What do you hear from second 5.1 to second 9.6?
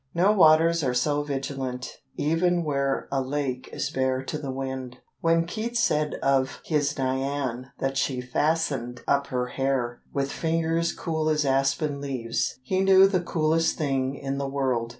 When Keats said of his Dian that she fastened up her